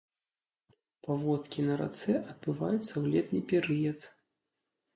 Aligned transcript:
Паводкі 1.07 1.65
на 1.67 1.73
рацэ 1.83 2.17
адбываюцца 2.31 2.89
ў 3.01 3.05
летні 3.15 3.41
перыяд. 3.55 3.99